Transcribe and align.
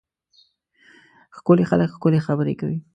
ښکلي 1.35 1.63
خلک 1.69 1.89
ښکلې 1.95 2.19
خبرې 2.27 2.53
کوي. 2.61 2.77